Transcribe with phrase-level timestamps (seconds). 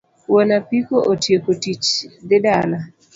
[0.29, 1.87] Wuon apiko otieko tich
[2.27, 2.79] dhi dala.